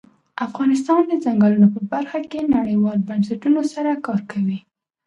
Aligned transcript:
افغانستان 0.47 1.01
د 1.07 1.13
ځنګلونه 1.25 1.67
په 1.75 1.79
برخه 1.91 2.19
کې 2.31 2.49
نړیوالو 2.55 3.07
بنسټونو 3.09 3.61
سره 3.73 3.91
کار 4.05 4.21
کوي. 4.31 4.59